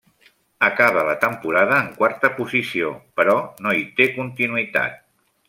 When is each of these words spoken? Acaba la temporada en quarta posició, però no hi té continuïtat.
Acaba 0.67 1.03
la 1.09 1.13
temporada 1.23 1.77
en 1.87 1.91
quarta 1.99 2.31
posició, 2.39 2.91
però 3.21 3.37
no 3.67 3.75
hi 3.83 3.87
té 4.01 4.09
continuïtat. 4.19 4.99